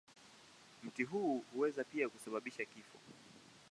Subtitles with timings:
[0.83, 2.97] Mti huu huweza pia kusababisha kifo.